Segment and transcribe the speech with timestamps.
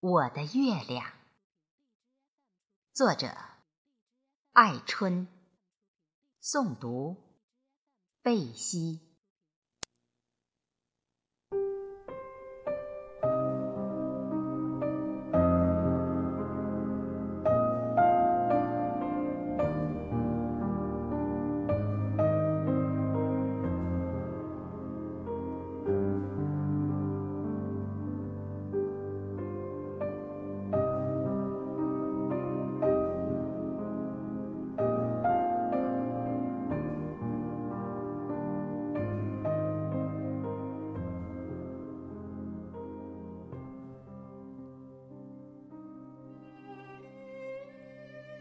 [0.00, 1.10] 我的月亮，
[2.92, 3.34] 作者：
[4.52, 5.26] 艾春，
[6.42, 7.16] 诵读：
[8.20, 9.05] 贝西。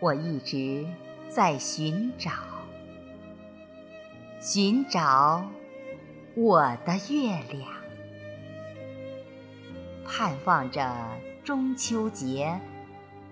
[0.00, 0.86] 我一直
[1.28, 2.32] 在寻找，
[4.40, 5.44] 寻找
[6.34, 7.68] 我的月亮，
[10.06, 10.90] 盼望着
[11.44, 12.58] 中秋节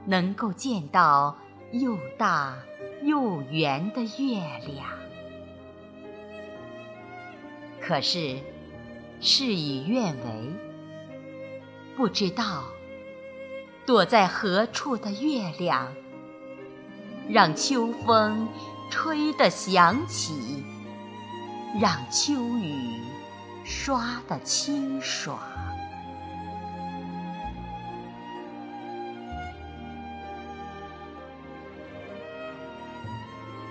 [0.04, 1.38] 能够见到
[1.72, 2.58] 又大
[3.02, 4.90] 又圆的月亮。
[7.80, 8.36] 可是
[9.22, 10.52] 事与愿违，
[11.96, 12.64] 不知道
[13.86, 15.94] 躲在何处的月亮。
[17.28, 18.48] 让秋风
[18.90, 20.64] 吹得响起，
[21.78, 22.74] 让秋雨
[23.64, 25.38] 刷得清爽。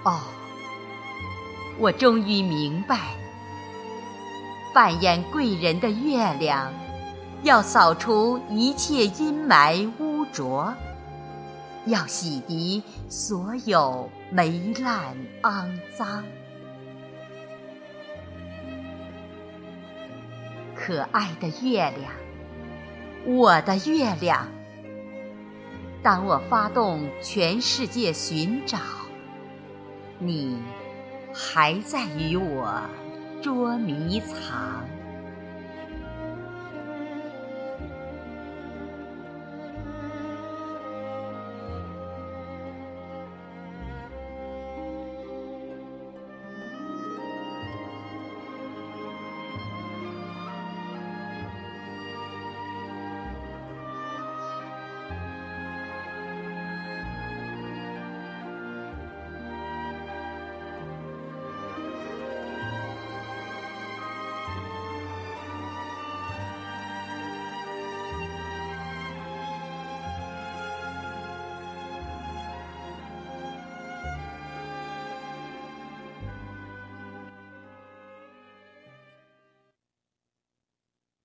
[0.03, 0.19] 哦，
[1.79, 2.99] 我终于明白，
[4.73, 6.71] 扮演贵人的月亮，
[7.41, 10.73] 要扫除一切阴霾污浊。
[11.87, 16.23] 要洗涤所有霉烂肮脏，
[20.75, 22.11] 可爱的月亮，
[23.25, 24.47] 我的月亮。
[26.03, 28.77] 当我发动全世界寻找，
[30.19, 30.57] 你
[31.33, 32.81] 还在与我
[33.41, 34.85] 捉迷藏。